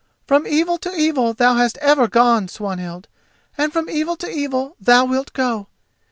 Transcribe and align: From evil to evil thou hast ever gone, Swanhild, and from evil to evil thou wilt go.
From 0.25 0.47
evil 0.47 0.79
to 0.79 0.91
evil 0.95 1.35
thou 1.35 1.53
hast 1.53 1.77
ever 1.77 2.07
gone, 2.07 2.47
Swanhild, 2.47 3.07
and 3.55 3.71
from 3.71 3.87
evil 3.87 4.15
to 4.15 4.27
evil 4.27 4.75
thou 4.79 5.05
wilt 5.05 5.31
go. 5.33 5.67